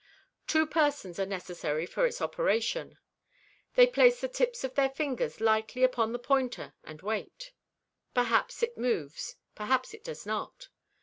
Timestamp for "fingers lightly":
4.89-5.83